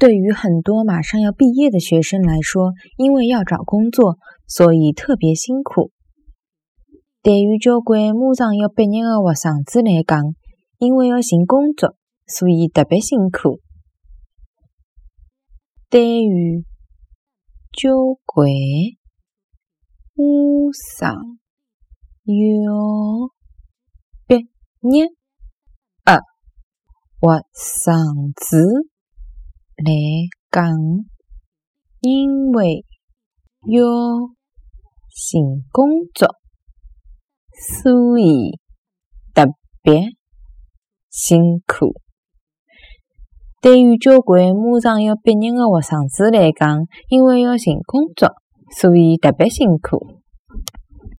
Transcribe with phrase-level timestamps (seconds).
[0.00, 5.92] 对于很多马上要毕业的学生来说，因为要找工作，所以特别辛苦。
[7.22, 10.34] 对于交关马上要毕业的学生子来讲，
[10.78, 13.60] 因为要寻工作，所以特别辛苦。
[15.90, 16.64] 对于
[17.70, 17.92] 交
[18.24, 18.48] 关
[20.16, 20.22] 马
[20.96, 21.14] 上
[22.24, 23.28] 要
[24.26, 24.34] 毕
[24.80, 25.12] 业的
[27.52, 28.89] 学子
[29.82, 29.92] 来
[30.50, 30.76] 讲，
[32.00, 32.84] 因为
[33.66, 33.82] 要
[35.08, 36.28] 寻工作，
[37.82, 38.58] 所以
[39.32, 39.46] 特
[39.82, 40.02] 别
[41.08, 41.94] 辛苦。
[43.62, 48.34] 对于交关马上要毕业的学生子来讲，因为要寻工作，
[48.78, 50.19] 所以特别辛苦。